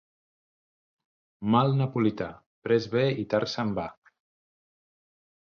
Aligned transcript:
Mal 1.55 1.75
napolità, 1.81 2.31
prest 2.69 2.91
ve 2.95 3.05
i 3.25 3.27
tard 3.35 3.53
se'n 3.53 3.77
va. 3.83 3.87